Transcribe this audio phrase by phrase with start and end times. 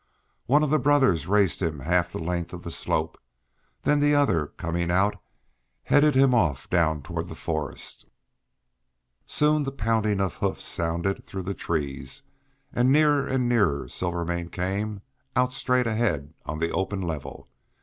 [0.47, 3.19] One of the brothers raced him half the length of the slope,
[3.83, 5.21] and then the other coming out
[5.83, 8.07] headed him off down toward the forest.
[9.27, 12.23] Soon the pounding of hoofs sounded through the trees
[12.75, 13.87] nearer and nearer.
[13.87, 15.01] Silvermane came
[15.35, 17.47] out straight ahead on the open level.